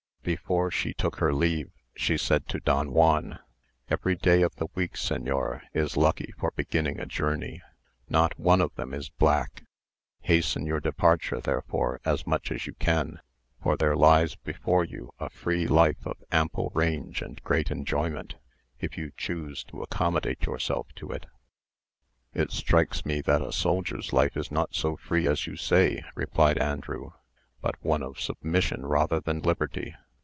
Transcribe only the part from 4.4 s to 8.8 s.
of the week, señor, is lucky for beginning a journey: not one of